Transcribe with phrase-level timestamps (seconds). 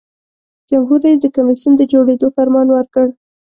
[0.69, 3.05] جمهور رئیس د کمیسیون د جوړیدو فرمان ورکړ.